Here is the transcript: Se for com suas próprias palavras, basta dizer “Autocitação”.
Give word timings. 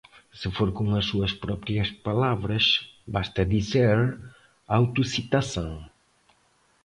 Se 0.41 0.49
for 0.57 0.69
com 0.77 0.85
suas 1.07 1.31
próprias 1.43 1.89
palavras, 2.05 2.65
basta 3.15 3.41
dizer 3.55 3.97
“Autocitação”. 4.77 5.71